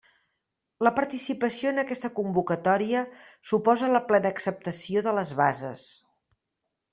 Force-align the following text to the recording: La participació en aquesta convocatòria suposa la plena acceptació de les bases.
La 0.85 0.91
participació 0.99 1.73
en 1.73 1.81
aquesta 1.81 2.11
convocatòria 2.19 3.03
suposa 3.51 3.91
la 3.93 4.03
plena 4.09 4.33
acceptació 4.37 5.05
de 5.09 5.15
les 5.19 5.35
bases. 5.43 5.85